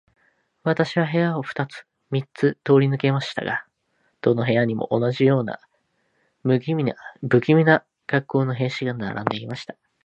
[0.63, 3.67] 私たちは部屋を二つ三つ通り抜けましたが、
[4.21, 5.59] どの部屋にも、同じような
[6.41, 6.95] 無気味な
[8.07, 9.75] 恰好の兵士が並んでいました。